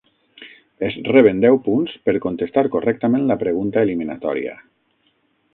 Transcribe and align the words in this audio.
Es 0.87 0.95
reben 1.07 1.43
deu 1.43 1.59
punts 1.67 1.93
per 2.07 2.15
contestar 2.25 2.65
correctament 2.77 3.29
la 3.33 3.39
pregunta 3.45 3.85
eliminatòria. 3.89 4.61